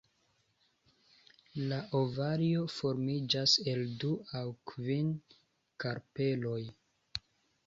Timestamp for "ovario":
1.99-2.63